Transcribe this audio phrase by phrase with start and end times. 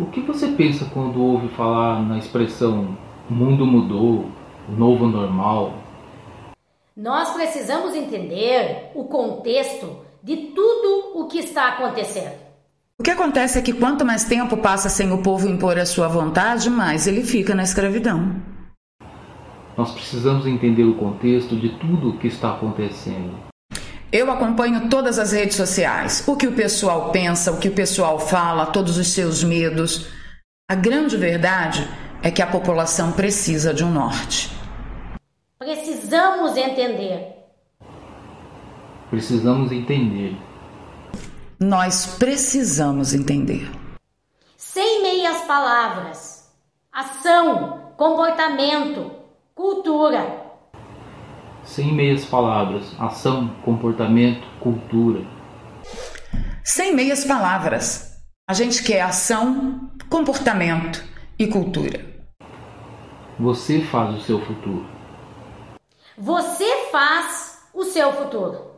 [0.00, 2.96] O que você pensa quando ouve falar na expressão
[3.28, 4.24] o mundo mudou,
[4.66, 5.74] o novo normal?
[6.96, 12.32] Nós precisamos entender o contexto de tudo o que está acontecendo.
[12.98, 16.08] O que acontece é que quanto mais tempo passa sem o povo impor a sua
[16.08, 18.36] vontade, mais ele fica na escravidão.
[19.76, 23.49] Nós precisamos entender o contexto de tudo o que está acontecendo.
[24.12, 28.18] Eu acompanho todas as redes sociais, o que o pessoal pensa, o que o pessoal
[28.18, 30.08] fala, todos os seus medos.
[30.68, 31.88] A grande verdade
[32.20, 34.50] é que a população precisa de um norte.
[35.56, 37.36] Precisamos entender.
[39.10, 40.36] Precisamos entender.
[41.60, 43.70] Nós precisamos entender.
[44.56, 46.50] Sem meias palavras.
[46.92, 49.12] Ação, comportamento,
[49.54, 50.39] cultura.
[51.70, 52.96] Sem meias palavras.
[52.98, 55.24] Ação, comportamento, cultura.
[56.64, 58.20] Sem meias palavras.
[58.44, 61.00] A gente quer ação, comportamento
[61.38, 62.04] e cultura.
[63.38, 64.84] Você faz o seu futuro.
[66.18, 68.69] Você faz o seu futuro.